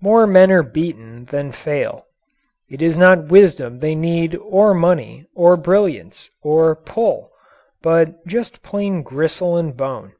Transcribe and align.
More 0.00 0.24
men 0.24 0.52
are 0.52 0.62
beaten 0.62 1.24
than 1.32 1.50
fail. 1.50 2.06
It 2.70 2.80
is 2.80 2.96
not 2.96 3.26
wisdom 3.26 3.80
they 3.80 3.96
need 3.96 4.36
or 4.36 4.72
money, 4.72 5.26
or 5.34 5.56
brilliance, 5.56 6.30
or 6.42 6.76
"pull," 6.76 7.32
but 7.82 8.24
just 8.24 8.62
plain 8.62 9.02
gristle 9.02 9.56
and 9.56 9.76
bone. 9.76 10.12